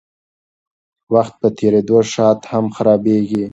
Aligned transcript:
وخت 1.13 1.33
په 1.41 1.47
تېرېدو 1.57 1.97
شات 2.11 2.39
هم 2.51 2.65
خرابیږي. 2.75 3.45